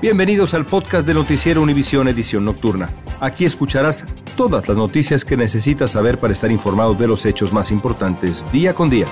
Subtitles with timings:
[0.00, 2.88] Bienvenidos al podcast de Noticiero Univisión Edición Nocturna.
[3.18, 4.04] Aquí escucharás
[4.36, 8.74] todas las noticias que necesitas saber para estar informado de los hechos más importantes día
[8.74, 9.06] con día.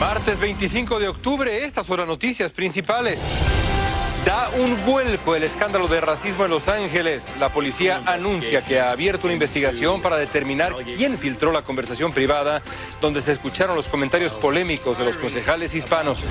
[0.00, 3.20] Martes 25 de octubre, estas son las noticias principales.
[4.26, 7.26] Da un vuelco el escándalo de racismo en Los Ángeles.
[7.38, 12.60] La policía anuncia que ha abierto una investigación para determinar quién filtró la conversación privada
[13.00, 16.26] donde se escucharon los comentarios polémicos de los concejales hispanos.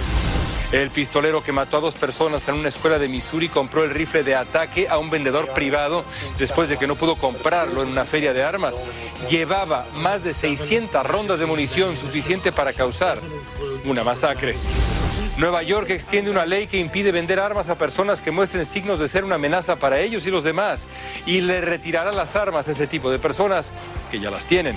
[0.71, 4.23] El pistolero que mató a dos personas en una escuela de Missouri compró el rifle
[4.23, 6.03] de ataque a un vendedor privado
[6.37, 8.81] después de que no pudo comprarlo en una feria de armas.
[9.29, 13.17] Llevaba más de 600 rondas de munición suficiente para causar
[13.85, 14.57] una masacre.
[15.37, 19.07] Nueva York extiende una ley que impide vender armas a personas que muestren signos de
[19.07, 20.85] ser una amenaza para ellos y los demás
[21.25, 23.71] y le retirará las armas a ese tipo de personas
[24.11, 24.75] que ya las tienen.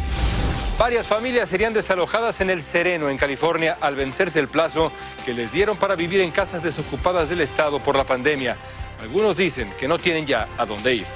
[0.80, 4.90] Varias familias serían desalojadas en el Sereno, en California, al vencerse el plazo
[5.26, 8.56] que les dieron para vivir en casas desocupadas del Estado por la pandemia.
[8.98, 11.06] Algunos dicen que no tienen ya a dónde ir.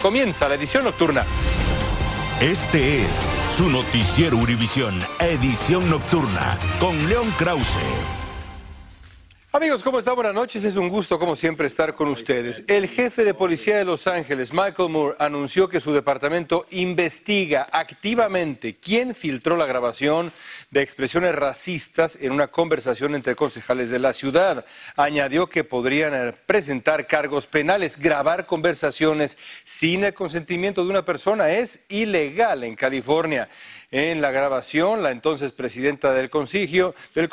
[0.00, 1.24] Comienza la edición nocturna.
[2.40, 8.21] Este es su noticiero Univisión, edición nocturna, con León Krause.
[9.54, 10.14] Amigos, ¿cómo están?
[10.14, 10.64] Buenas noches.
[10.64, 12.64] Es un gusto, como siempre, estar con ustedes.
[12.68, 18.76] El jefe de policía de Los Ángeles, Michael Moore, anunció que su departamento investiga activamente
[18.76, 20.32] quién filtró la grabación
[20.70, 24.64] de expresiones racistas en una conversación entre concejales de la ciudad.
[24.96, 27.98] Añadió que podrían eh, presentar cargos penales.
[27.98, 33.50] Grabar conversaciones sin el consentimiento de una persona es ilegal en California.
[33.94, 37.28] En la grabación, la entonces presidenta del concilio, del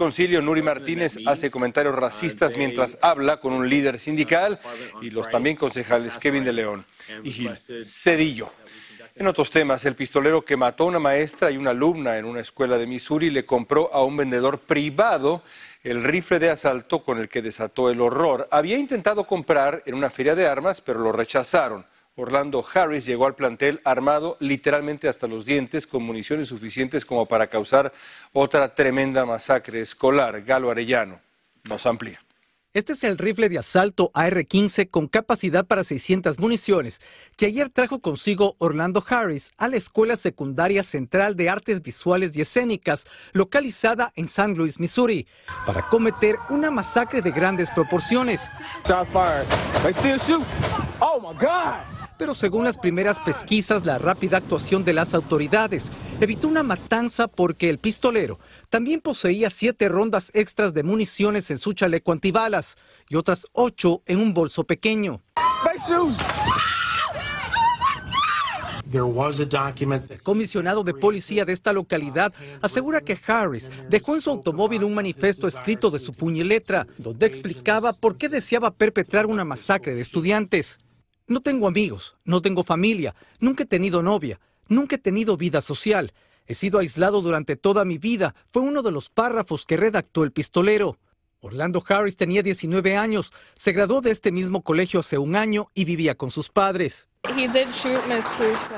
[0.45, 4.59] Nuri Martínez, hace comentarios racistas mientras habla con un líder sindical
[5.02, 6.85] y los también concejales Kevin de León
[7.23, 8.52] y Gil Cedillo.
[9.15, 12.41] En otros temas, el pistolero que mató a una maestra y una alumna en una
[12.41, 15.43] escuela de Missouri le compró a un vendedor privado
[15.81, 18.49] el rifle de asalto con el que desató el horror.
[18.52, 21.85] Había intentado comprar en una feria de armas, pero lo rechazaron.
[22.19, 27.47] Orlando Harris llegó al plantel armado literalmente hasta los dientes con municiones suficientes como para
[27.47, 27.93] causar
[28.33, 30.43] otra tremenda masacre escolar.
[30.43, 31.19] Galo Arellano
[31.63, 32.19] nos amplía.
[32.71, 37.02] Este es el rifle de asalto AR-15 con capacidad para 600 municiones
[37.35, 42.41] que ayer trajo consigo Orlando Harris a la Escuela Secundaria Central de Artes Visuales y
[42.41, 45.25] Escénicas, localizada en San Luis, Missouri,
[45.65, 48.47] para cometer una masacre de grandes proporciones.
[51.02, 56.49] Oh my God pero según las primeras pesquisas, la rápida actuación de las autoridades evitó
[56.49, 62.11] una matanza porque el pistolero también poseía siete rondas extras de municiones en su chaleco
[62.11, 62.75] antibalas
[63.08, 65.21] y otras ocho en un bolso pequeño.
[68.91, 74.93] El comisionado de policía de esta localidad asegura que Harris dejó en su automóvil un
[74.93, 79.95] manifiesto escrito de su puño y letra, donde explicaba por qué deseaba perpetrar una masacre
[79.95, 80.79] de estudiantes.
[81.29, 86.11] No tengo amigos, no tengo familia, nunca he tenido novia, nunca he tenido vida social.
[86.47, 88.33] He sido aislado durante toda mi vida.
[88.51, 90.97] Fue uno de los párrafos que redactó el pistolero.
[91.39, 95.85] Orlando Harris tenía 19 años, se graduó de este mismo colegio hace un año y
[95.85, 97.08] vivía con sus padres.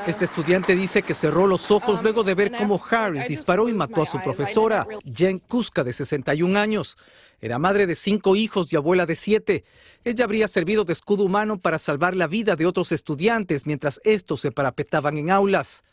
[0.07, 3.73] Este estudiante dice que cerró los ojos um, luego de ver cómo Harris disparó y
[3.73, 6.97] mató a su profesora, Jen Kuska, de 61 años.
[7.39, 9.63] Era madre de cinco hijos y abuela de siete.
[10.03, 14.41] Ella habría servido de escudo humano para salvar la vida de otros estudiantes mientras estos
[14.41, 15.83] se parapetaban en aulas.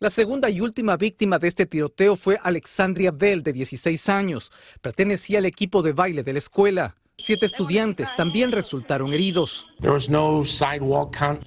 [0.00, 4.50] La segunda y última víctima de este tiroteo fue Alexandria Bell, de 16 años.
[4.80, 6.96] Pertenecía al equipo de baile de la escuela.
[7.18, 9.66] Siete estudiantes también resultaron heridos.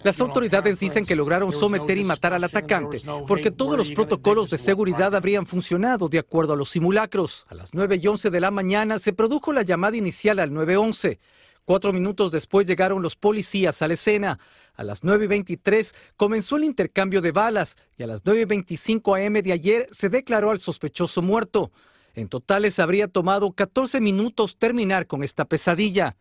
[0.03, 4.58] Las autoridades dicen que lograron someter y matar al atacante porque todos los protocolos de
[4.58, 7.46] seguridad habrían funcionado de acuerdo a los simulacros.
[7.50, 11.20] A las 9 y 11 de la mañana se produjo la llamada inicial al 911.
[11.66, 14.40] Cuatro minutos después llegaron los policías a la escena.
[14.75, 19.90] A las 9.23 comenzó el intercambio de balas y a las 9.25 am de ayer
[19.92, 21.72] se declaró al sospechoso muerto.
[22.16, 26.16] En total les habría tomado 14 minutos terminar con esta pesadilla.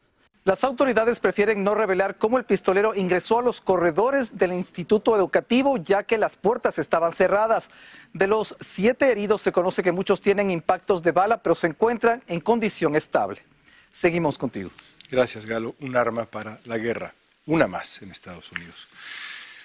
[0.45, 5.79] Las autoridades prefieren no revelar cómo el pistolero ingresó a los corredores del instituto educativo
[5.79, 7.71] ya que las puertas estaban cerradas.
[8.13, 12.23] De los siete heridos se conoce que muchos tienen impactos de bala pero se encuentran
[12.27, 13.43] en condición estable.
[13.91, 14.71] Seguimos contigo.
[15.11, 15.77] Gracias, Galo.
[15.81, 17.15] Un arma para la guerra.
[17.47, 18.87] Una más en Estados Unidos.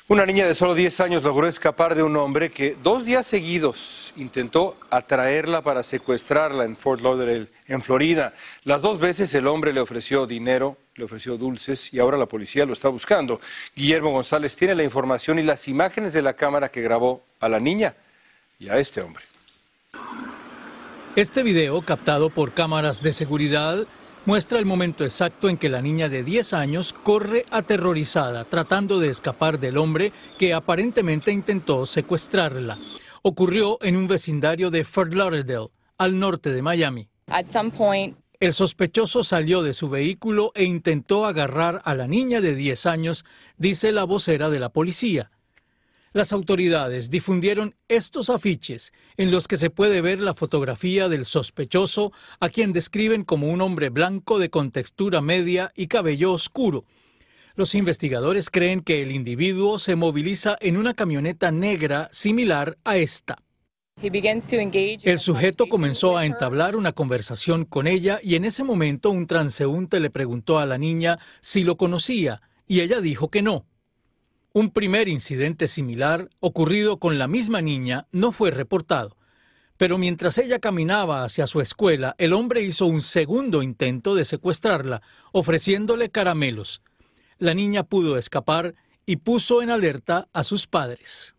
[0.10, 4.12] Una niña de solo 10 años logró escapar de un hombre que dos días seguidos
[4.18, 8.34] intentó atraerla para secuestrarla en Fort Lauderdale, en Florida.
[8.64, 12.66] Las dos veces el hombre le ofreció dinero, le ofreció dulces y ahora la policía
[12.66, 13.40] lo está buscando.
[13.76, 17.60] Guillermo González tiene la información y las imágenes de la cámara que grabó a la
[17.60, 17.94] niña
[18.58, 19.24] y a este hombre.
[21.16, 23.86] Este video, captado por cámaras de seguridad,
[24.26, 29.10] muestra el momento exacto en que la niña de 10 años corre aterrorizada tratando de
[29.10, 32.78] escapar del hombre que aparentemente intentó secuestrarla.
[33.22, 37.10] Ocurrió en un vecindario de Fort Lauderdale, al norte de Miami.
[38.40, 43.26] el sospechoso salió de su vehículo e intentó agarrar a la niña de 10 años,
[43.58, 45.30] dice la vocera de la policía.
[46.12, 52.12] Las autoridades difundieron estos afiches en los que se puede ver la fotografía del sospechoso,
[52.40, 56.86] a quien describen como un hombre blanco de contextura media y cabello oscuro.
[57.56, 63.38] Los investigadores creen que el individuo se moviliza en una camioneta negra similar a esta.
[65.04, 70.00] El sujeto comenzó a entablar una conversación con ella y en ese momento un transeúnte
[70.00, 73.66] le preguntó a la niña si lo conocía y ella dijo que no.
[74.52, 79.16] Un primer incidente similar, ocurrido con la misma niña, no fue reportado.
[79.78, 85.04] Pero mientras ella caminaba hacia su escuela, el hombre hizo un segundo intento de secuestrarla,
[85.32, 86.82] ofreciéndole caramelos.
[87.38, 88.74] La niña pudo escapar
[89.06, 91.36] y puso en alerta a sus padres.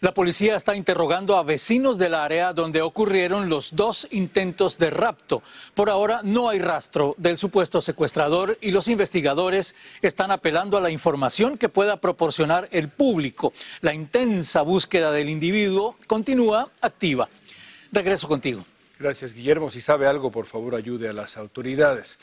[0.00, 5.42] La policía está interrogando a vecinos del área donde ocurrieron los dos intentos de rapto.
[5.74, 10.90] Por ahora no hay rastro del supuesto secuestrador y los investigadores están apelando a la
[10.90, 13.52] información que pueda proporcionar el público.
[13.80, 17.28] La intensa búsqueda del individuo continúa activa.
[17.90, 18.64] Regreso contigo.
[19.00, 19.68] Gracias, Guillermo.
[19.68, 22.18] Si sabe algo, por favor, ayude a las autoridades.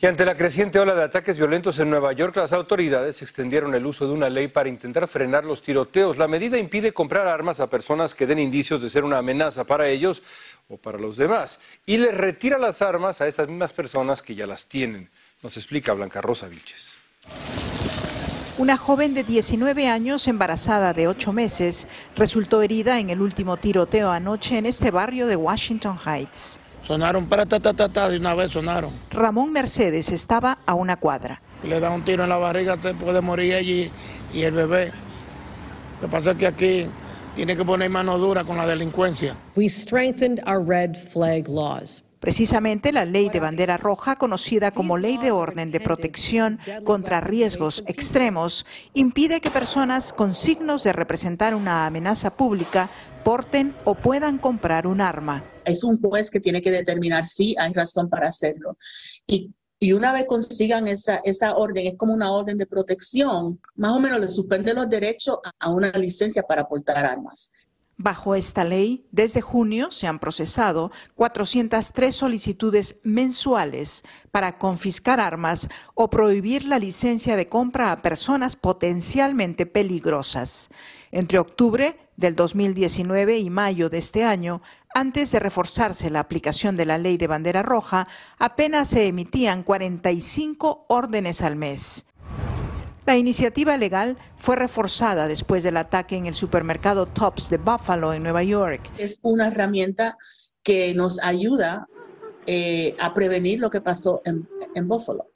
[0.00, 3.84] Y ante la creciente ola de ataques violentos en Nueva York, las autoridades extendieron el
[3.84, 6.18] uso de una ley para intentar frenar los tiroteos.
[6.18, 9.88] La medida impide comprar armas a personas que den indicios de ser una amenaza para
[9.88, 10.22] ellos
[10.68, 14.46] o para los demás y les retira las armas a esas mismas personas que ya
[14.46, 15.10] las tienen.
[15.42, 16.94] Nos explica Blanca Rosa Vilches.
[18.56, 24.12] Una joven de 19 años, embarazada de 8 meses, resultó herida en el último tiroteo
[24.12, 26.60] anoche en este barrio de Washington Heights.
[26.88, 28.90] Sonaron para ta, ta, ta, ta, de una vez sonaron.
[29.10, 31.42] Ramón Mercedes estaba a una cuadra.
[31.62, 33.90] Le da un tiro en la barriga, se puede morir allí
[34.32, 34.92] y el bebé.
[36.00, 36.86] Lo que pasa es que aquí
[37.36, 39.36] tiene que poner mano dura con la delincuencia.
[39.54, 42.02] We strengthened our red flag laws.
[42.20, 47.84] Precisamente la ley de bandera roja, conocida como Ley de Orden de Protección contra Riesgos
[47.86, 48.64] Extremos,
[48.94, 52.88] impide que personas con signos de representar una amenaza pública
[53.24, 55.44] porten o puedan comprar un arma.
[55.68, 58.76] Es un juez que tiene que determinar si hay razón para hacerlo.
[59.26, 59.52] Y,
[59.92, 64.18] una vez consigan esa, esa orden, es como una orden de protección, más o menos
[64.18, 67.52] le suspende los derechos a una licencia para portar armas.
[68.00, 76.08] Bajo esta ley, desde junio se han procesado 403 solicitudes mensuales para confiscar armas o
[76.08, 80.68] prohibir la licencia de compra a personas potencialmente peligrosas.
[81.10, 84.62] Entre octubre del 2019 y mayo de este año,
[84.98, 90.86] antes de reforzarse la aplicación de la ley de bandera roja, apenas se emitían 45
[90.88, 92.04] órdenes al mes.
[93.06, 98.24] La iniciativa legal fue reforzada después del ataque en el supermercado Tops de Buffalo, en
[98.24, 98.90] Nueva York.
[98.98, 100.18] Es una herramienta
[100.64, 101.86] que nos ayuda
[102.46, 105.28] eh, a prevenir lo que pasó en, en Buffalo.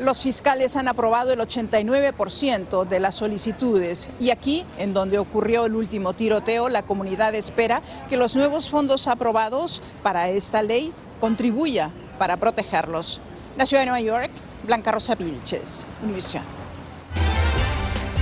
[0.00, 5.74] Los fiscales han aprobado el 89% de las solicitudes y aquí, en donde ocurrió el
[5.74, 12.38] último tiroteo, la comunidad espera que los nuevos fondos aprobados para esta ley contribuya para
[12.38, 13.20] protegerlos.
[13.58, 14.30] La ciudad de Nueva York,
[14.66, 16.44] Blanca Rosa Vilches, Univision.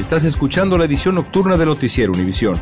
[0.01, 2.59] Estás escuchando la edición nocturna de Noticiero Univisión.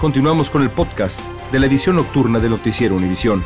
[0.00, 1.20] Continuamos con el podcast
[1.52, 3.44] de la edición nocturna de Noticiero Univisión.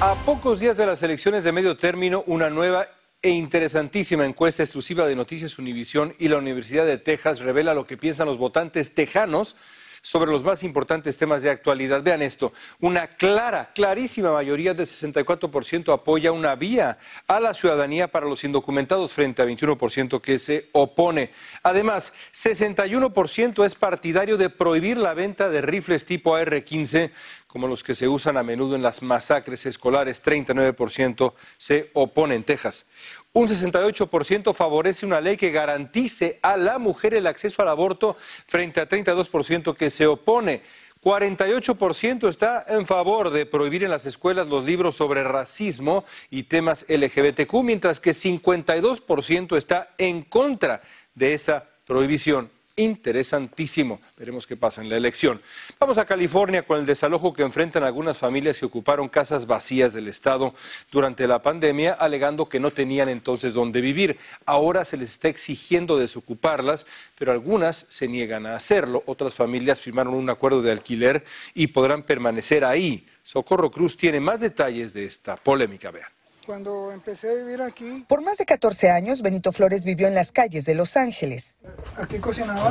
[0.00, 2.86] A pocos días de las elecciones de medio término, una nueva
[3.20, 7.98] e interesantísima encuesta exclusiva de Noticias Univisión y la Universidad de Texas revela lo que
[7.98, 9.54] piensan los votantes tejanos
[10.02, 12.02] sobre los más importantes temas de actualidad.
[12.02, 18.26] Vean esto, una clara, clarísima mayoría del 64% apoya una vía a la ciudadanía para
[18.26, 21.30] los indocumentados frente a 21% que se opone.
[21.62, 27.10] Además, 61% es partidario de prohibir la venta de rifles tipo AR-15
[27.50, 32.44] como los que se usan a menudo en las masacres escolares, 39% se opone en
[32.44, 32.86] Texas.
[33.32, 38.16] Un 68% favorece una ley que garantice a la mujer el acceso al aborto
[38.46, 40.62] frente a 32% que se opone.
[41.02, 46.86] 48% está en favor de prohibir en las escuelas los libros sobre racismo y temas
[46.88, 50.82] LGBTQ, mientras que 52% está en contra
[51.14, 52.48] de esa prohibición.
[52.80, 54.00] Interesantísimo.
[54.16, 55.40] Veremos qué pasa en la elección.
[55.78, 60.08] Vamos a California con el desalojo que enfrentan algunas familias que ocuparon casas vacías del
[60.08, 60.54] Estado
[60.90, 64.18] durante la pandemia, alegando que no tenían entonces dónde vivir.
[64.46, 66.86] Ahora se les está exigiendo desocuparlas,
[67.18, 69.02] pero algunas se niegan a hacerlo.
[69.06, 73.06] Otras familias firmaron un acuerdo de alquiler y podrán permanecer ahí.
[73.22, 75.90] Socorro Cruz tiene más detalles de esta polémica.
[75.90, 76.19] Vean.
[76.46, 78.04] Cuando empecé a vivir aquí.
[78.08, 81.58] Por más de 14 años, Benito Flores vivió en las calles de Los Ángeles.
[81.96, 82.70] Aquí cocinaba.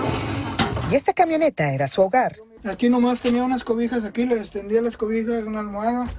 [0.92, 2.38] Y esta camioneta era su hogar.
[2.66, 6.12] Aquí nomás tenía unas cobijas, aquí le extendía las cobijas, una almohada,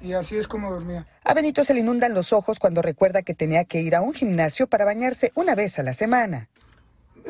[0.00, 1.06] y así es como dormía.
[1.24, 4.12] A Benito se le inundan los ojos cuando recuerda que tenía que ir a un
[4.12, 6.48] gimnasio para bañarse una vez a la semana.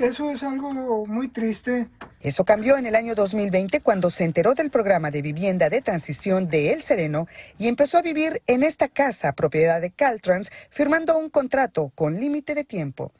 [0.01, 1.89] Eso es algo muy triste.
[2.21, 6.49] Eso cambió en el año 2020 cuando se enteró del programa de vivienda de transición
[6.49, 7.27] de El Sereno
[7.59, 12.55] y empezó a vivir en esta casa propiedad de Caltrans, firmando un contrato con límite
[12.55, 13.13] de tiempo.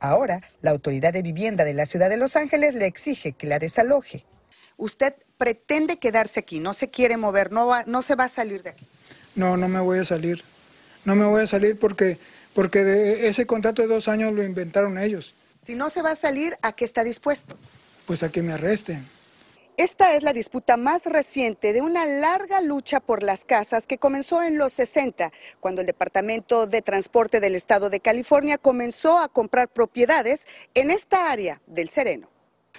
[0.00, 3.60] Ahora, la autoridad de vivienda de la ciudad de Los Ángeles le exige que la
[3.60, 4.24] desaloje.
[4.76, 8.64] Usted pretende quedarse aquí, no se quiere mover, no, va, no se va a salir
[8.64, 8.86] de aquí.
[9.36, 10.42] No, no me voy a salir.
[11.04, 12.18] No me voy a salir porque,
[12.54, 15.34] porque de ese contrato de dos años lo inventaron ellos.
[15.64, 17.56] Si no se va a salir, ¿a qué está dispuesto?
[18.04, 19.08] Pues a que me arresten.
[19.78, 24.42] Esta es la disputa más reciente de una larga lucha por las casas que comenzó
[24.42, 29.68] en los 60, cuando el Departamento de Transporte del Estado de California comenzó a comprar
[29.68, 32.28] propiedades en esta área del Sereno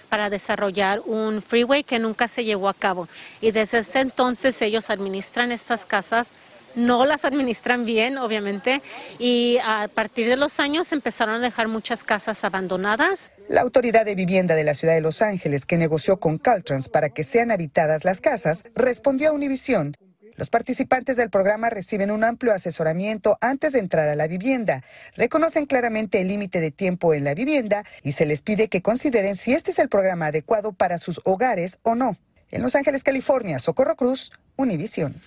[0.08, 3.08] para desarrollar un freeway que nunca se llevó a cabo.
[3.40, 6.28] Y desde ese entonces ellos administran estas casas
[6.76, 8.82] no las administran bien, obviamente,
[9.18, 13.30] y a partir de los años empezaron a dejar muchas casas abandonadas.
[13.48, 17.08] La Autoridad de Vivienda de la Ciudad de Los Ángeles, que negoció con Caltrans para
[17.08, 19.96] que sean habitadas las casas, respondió a Univision.
[20.36, 24.84] Los participantes del programa reciben un amplio asesoramiento antes de entrar a la vivienda.
[25.16, 29.34] Reconocen claramente el límite de tiempo en la vivienda y se les pide que consideren
[29.34, 32.18] si este es el programa adecuado para sus hogares o no.
[32.50, 35.20] En Los Ángeles, California, Socorro Cruz, Univision.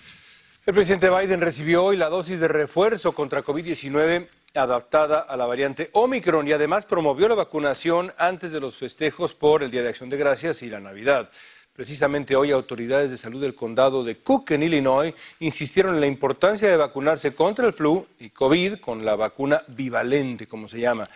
[0.65, 5.89] El presidente Biden recibió hoy la dosis de refuerzo contra COVID-19 adaptada a la variante
[5.93, 10.09] Omicron y además promovió la vacunación antes de los festejos por el Día de Acción
[10.09, 11.29] de Gracias y la Navidad.
[11.73, 16.67] Precisamente hoy autoridades de salud del condado de Cook en Illinois insistieron en la importancia
[16.67, 21.07] de vacunarse contra el flu y COVID con la vacuna bivalente, como se llama.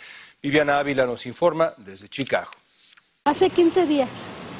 [0.41, 2.49] Viviana Ávila nos informa desde Chicago.
[3.25, 4.09] Hace 15 días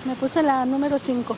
[0.05, 1.37] me puse la número 5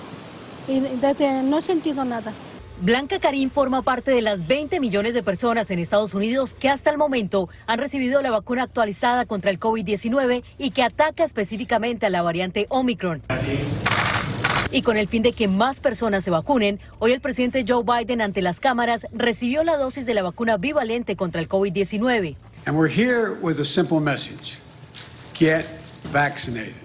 [0.67, 2.33] y no he sentido nada.
[2.81, 6.89] Blanca Karim forma parte de las 20 millones de personas en Estados Unidos que hasta
[6.89, 12.09] el momento han recibido la vacuna actualizada contra el COVID-19 y que ataca específicamente a
[12.09, 13.21] la variante Omicron.
[14.71, 18.19] Y con el fin de que más personas se vacunen, hoy el presidente Joe Biden
[18.21, 22.35] ante las cámaras recibió la dosis de la vacuna bivalente contra el COVID-19.
[22.65, 24.57] And we're here with a simple message.
[25.33, 25.65] Get
[26.11, 26.75] vaccinated.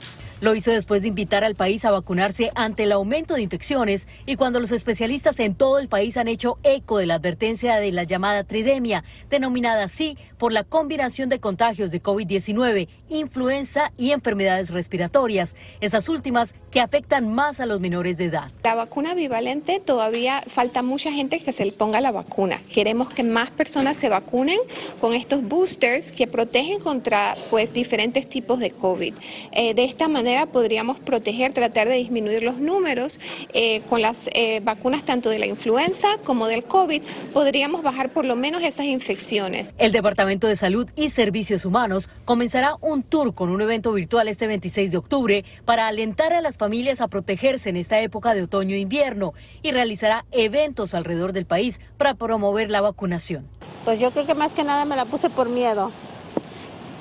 [0.41, 4.37] Lo hizo después de invitar al país a vacunarse ante el aumento de infecciones y
[4.37, 8.05] cuando los especialistas en todo el país han hecho eco de la advertencia de la
[8.05, 15.57] llamada tridemia, denominada así por la combinación de contagios de COVID-19, influenza y enfermedades respiratorias,
[15.83, 18.51] estas últimas que afectan más a los menores de edad.
[18.65, 22.63] La vacuna bivalente todavía falta mucha gente que se le ponga la vacuna.
[22.73, 24.59] Queremos que más personas se vacunen
[25.03, 29.13] con estos boosters que protegen contra pues diferentes tipos de COVID.
[29.53, 33.19] Eh, de esta manera podríamos proteger, tratar de disminuir los números
[33.53, 38.25] eh, con las eh, vacunas tanto de la influenza como del COVID, podríamos bajar por
[38.25, 39.75] lo menos esas infecciones.
[39.79, 44.47] El Departamento de Salud y Servicios Humanos comenzará un tour con un evento virtual este
[44.47, 48.75] 26 de octubre para alentar a las familias a protegerse en esta época de otoño
[48.77, 53.49] e invierno y realizará eventos alrededor del país para promover la vacunación.
[53.85, 55.91] Pues yo creo que más que nada me la puse por miedo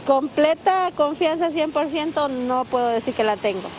[0.06, 3.70] completa confianza 100% no puedo decir que la tengo.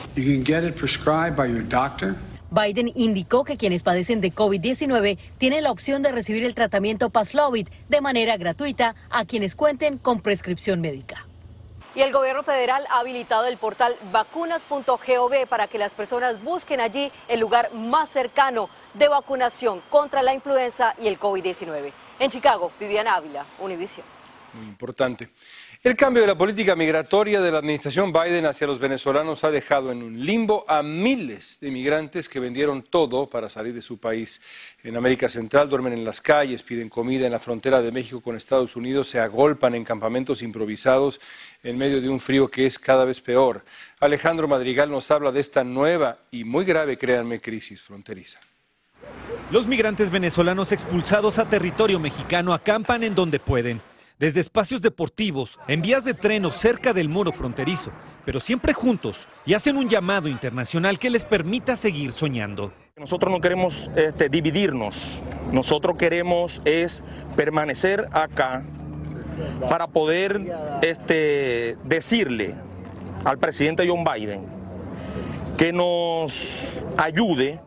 [2.50, 7.68] Biden indicó que quienes padecen de COVID-19 tienen la opción de recibir el tratamiento Paxlovid
[7.88, 11.26] de manera gratuita a quienes cuenten con prescripción médica.
[11.94, 17.10] Y el gobierno federal ha habilitado el portal vacunas.gov para que las personas busquen allí
[17.28, 21.92] el lugar más cercano de vacunación contra la influenza y el COVID-19.
[22.18, 24.06] En Chicago, Viviana Ávila, Univision.
[24.54, 25.30] Muy importante.
[25.82, 29.90] El cambio de la política migratoria de la administración Biden hacia los venezolanos ha dejado
[29.90, 34.42] en un limbo a miles de inmigrantes que vendieron todo para salir de su país.
[34.82, 38.36] En América Central duermen en las calles, piden comida en la frontera de México con
[38.36, 41.18] Estados Unidos, se agolpan en campamentos improvisados
[41.62, 43.64] en medio de un frío que es cada vez peor.
[44.00, 48.38] Alejandro Madrigal nos habla de esta nueva y muy grave, créanme, crisis fronteriza.
[49.50, 53.80] Los migrantes venezolanos expulsados a territorio mexicano acampan en donde pueden
[54.20, 57.90] desde espacios deportivos, en vías de tren o cerca del muro fronterizo,
[58.26, 62.70] pero siempre juntos y hacen un llamado internacional que les permita seguir soñando.
[62.98, 67.02] Nosotros no queremos este, dividirnos, nosotros queremos es
[67.34, 68.62] permanecer acá
[69.70, 72.54] para poder este, decirle
[73.24, 74.42] al presidente John Biden
[75.56, 77.58] que nos ayude.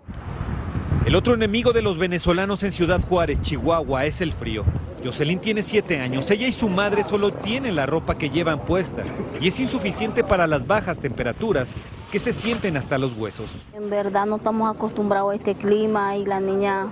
[1.07, 4.63] El otro enemigo de los venezolanos en Ciudad Juárez, Chihuahua, es el frío.
[5.03, 6.29] Jocelyn tiene siete años.
[6.31, 9.03] Ella y su madre solo tienen la ropa que llevan puesta
[9.41, 11.69] y es insuficiente para las bajas temperaturas
[12.11, 13.49] que se sienten hasta los huesos.
[13.73, 16.87] En verdad no estamos acostumbrados a este clima y la niña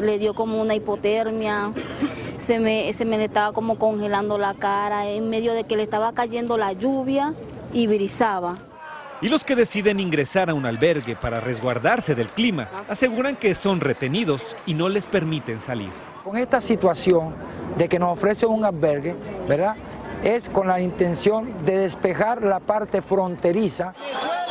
[0.00, 1.72] le dio como una hipotermia,
[2.38, 6.12] se me, se me estaba como congelando la cara en medio de que le estaba
[6.12, 7.34] cayendo la lluvia
[7.72, 8.58] y brisaba.
[9.20, 13.80] Y los que deciden ingresar a un albergue para resguardarse del clima aseguran que son
[13.80, 15.90] retenidos y no les permiten salir.
[16.24, 17.34] Con esta situación
[17.76, 19.16] de que nos ofrece un albergue,
[19.48, 19.74] ¿verdad?
[20.22, 23.92] Es con la intención de despejar la parte fronteriza.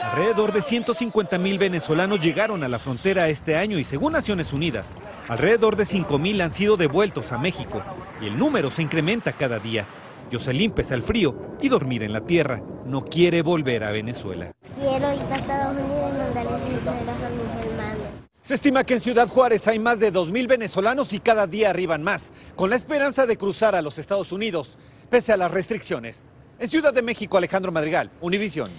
[0.03, 4.97] Alrededor de 150 mil venezolanos llegaron a la frontera este año y según Naciones Unidas,
[5.29, 7.81] alrededor de 5 mil han sido devueltos a México
[8.19, 9.85] y el número se incrementa cada día.
[10.29, 12.61] Jocelyn pesa el frío y dormir en la tierra.
[12.85, 14.51] No quiere volver a Venezuela.
[14.77, 18.07] Quiero ir a Estados Unidos y mandarle dinero a mis hermanos.
[18.51, 22.03] Se estima que en Ciudad Juárez hay más de 2.000 venezolanos y cada día arriban
[22.03, 24.77] más, con la esperanza de cruzar a los Estados Unidos,
[25.09, 26.23] pese a las restricciones.
[26.59, 28.69] En Ciudad de México, Alejandro Madrigal, Univisión.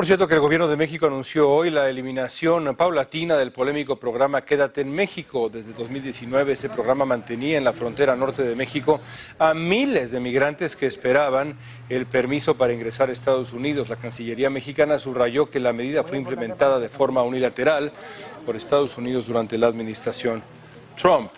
[0.00, 4.40] Por cierto que el gobierno de México anunció hoy la eliminación paulatina del polémico programa
[4.40, 5.50] Quédate en México.
[5.50, 8.98] Desde 2019 ese programa mantenía en la frontera norte de México
[9.38, 11.54] a miles de migrantes que esperaban
[11.90, 13.90] el permiso para ingresar a Estados Unidos.
[13.90, 17.92] La Cancillería mexicana subrayó que la medida fue implementada de forma unilateral
[18.46, 20.42] por Estados Unidos durante la administración
[20.98, 21.30] Trump.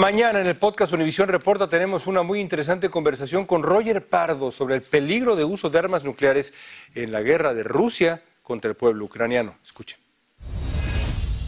[0.00, 4.76] Mañana en el podcast Univisión Reporta tenemos una muy interesante conversación con Roger Pardo sobre
[4.76, 6.54] el peligro de uso de armas nucleares
[6.94, 9.56] en la guerra de Rusia contra el pueblo ucraniano.
[9.62, 9.98] Escuchen.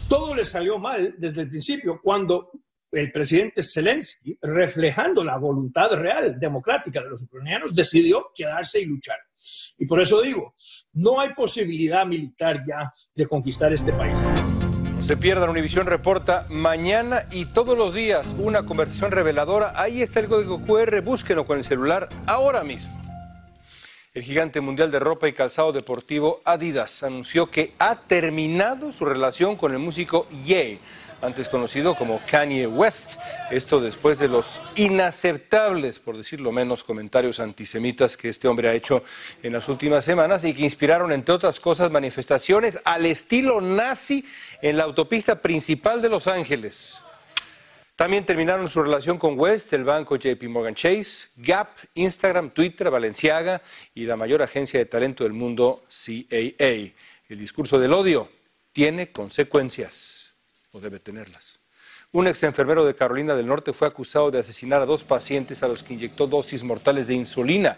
[0.07, 2.51] Todo le salió mal desde el principio cuando
[2.91, 9.17] el presidente Zelensky, reflejando la voluntad real democrática de los ucranianos, decidió quedarse y luchar.
[9.79, 10.53] Y por eso digo,
[10.93, 14.19] no hay posibilidad militar ya de conquistar este país.
[15.03, 19.73] Se pierdan, Univisión reporta mañana y todos los días una conversación reveladora.
[19.75, 22.97] Ahí está el código QR, búsquenlo con el celular ahora mismo.
[24.13, 29.57] El gigante mundial de ropa y calzado deportivo Adidas anunció que ha terminado su relación
[29.57, 30.79] con el músico Ye,
[31.23, 33.13] antes conocido como Kanye West.
[33.49, 39.03] Esto después de los inaceptables, por decirlo menos, comentarios antisemitas que este hombre ha hecho
[39.41, 44.25] en las últimas semanas y que inspiraron, entre otras cosas, manifestaciones al estilo nazi
[44.61, 47.01] en la autopista principal de Los Ángeles.
[47.95, 53.61] También terminaron su relación con West, el banco JP Morgan Chase, Gap, Instagram, Twitter, Valenciaga
[53.93, 56.91] y la mayor agencia de talento del mundo, CAA.
[57.29, 58.29] El discurso del odio
[58.73, 60.22] tiene consecuencias,
[60.73, 61.59] o debe tenerlas.
[62.11, 65.67] Un ex enfermero de Carolina del Norte fue acusado de asesinar a dos pacientes a
[65.67, 67.77] los que inyectó dosis mortales de insulina.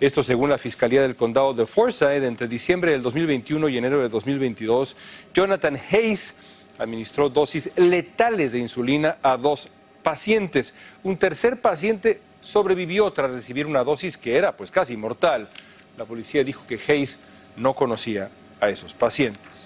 [0.00, 4.10] Esto según la Fiscalía del Condado de Forsyth, entre diciembre del 2021 y enero del
[4.10, 4.96] 2022,
[5.34, 6.34] Jonathan Hayes
[6.78, 9.68] administró dosis letales de insulina a dos
[10.02, 10.72] pacientes.
[11.02, 15.48] Un tercer paciente sobrevivió tras recibir una dosis que era pues casi mortal.
[15.96, 17.18] La policía dijo que Hayes
[17.56, 18.30] no conocía
[18.60, 19.65] a esos pacientes.